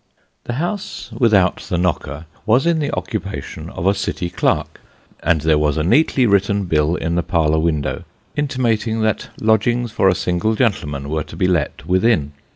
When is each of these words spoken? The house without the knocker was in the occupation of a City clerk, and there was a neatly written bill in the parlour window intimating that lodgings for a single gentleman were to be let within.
The 0.45 0.53
house 0.53 1.11
without 1.13 1.57
the 1.57 1.77
knocker 1.77 2.25
was 2.47 2.65
in 2.65 2.79
the 2.79 2.91
occupation 2.97 3.69
of 3.69 3.85
a 3.85 3.93
City 3.93 4.31
clerk, 4.31 4.81
and 5.21 5.41
there 5.41 5.59
was 5.59 5.77
a 5.77 5.83
neatly 5.83 6.25
written 6.25 6.63
bill 6.63 6.95
in 6.95 7.13
the 7.13 7.21
parlour 7.21 7.59
window 7.59 8.05
intimating 8.35 9.01
that 9.01 9.29
lodgings 9.39 9.91
for 9.91 10.09
a 10.09 10.15
single 10.15 10.55
gentleman 10.55 11.07
were 11.09 11.23
to 11.25 11.35
be 11.35 11.45
let 11.47 11.85
within. 11.85 12.31